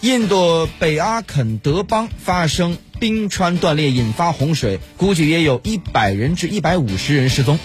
[0.00, 7.58] 印度北阿肯德邦发生冰川断裂引发洪水估计约有一百人至一百五十人失踪。